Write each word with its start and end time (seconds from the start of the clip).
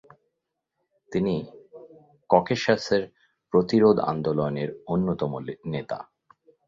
তিনি 1.11 1.35
ককেশাসের 2.29 3.03
প্রতিরোধ 3.53 3.97
আন্দোলনের 4.11 4.69
অন্যতম 4.87 5.31
নেতা। 5.65 5.99